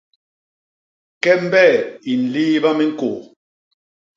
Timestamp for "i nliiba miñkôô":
2.11-3.15